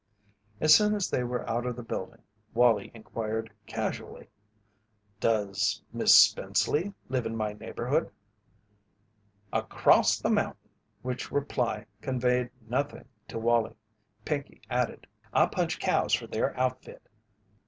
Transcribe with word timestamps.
As 0.59 0.73
soon 0.75 0.95
as 0.95 1.11
they 1.11 1.23
were 1.23 1.47
out 1.47 1.67
of 1.67 1.75
the 1.75 1.83
building, 1.83 2.23
Wallie 2.55 2.89
inquired 2.91 3.51
casually: 3.67 4.29
"Does 5.19 5.83
Miss 5.93 6.15
Spenceley 6.15 6.95
live 7.07 7.27
in 7.27 7.35
my 7.37 7.53
neighbourhood?" 7.53 8.09
"Across 9.53 10.21
the 10.21 10.31
mounting!" 10.31 10.71
Which 11.03 11.31
reply 11.31 11.85
conveyed 12.01 12.49
nothing 12.67 13.07
to 13.27 13.37
Wallie. 13.37 13.77
Pinkey 14.25 14.63
added: 14.71 15.05
"I 15.33 15.45
punch 15.45 15.77
cows 15.77 16.15
for 16.15 16.25
their 16.25 16.59
outfit." 16.59 17.07